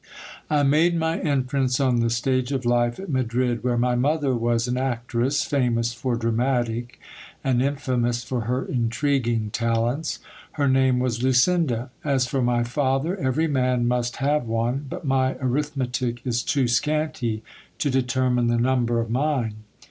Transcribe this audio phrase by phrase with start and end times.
[0.49, 4.67] I MADE my entrance on the stage of life at Madrid, where my mother was
[4.67, 6.99] an actress, famous for dramatic,
[7.43, 10.17] and infamous for her intriguing talents.
[10.53, 11.91] Her name was Lucinda.
[12.03, 16.67] As for my father, every man must have one; but my arith metic is too
[16.67, 17.43] scanty
[17.77, 19.57] to determine the number of mine.